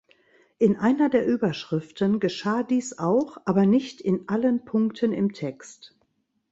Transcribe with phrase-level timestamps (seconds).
[0.57, 5.95] In einer der Überschriften geschah dies auch, aber nicht in allen Punkten im Text.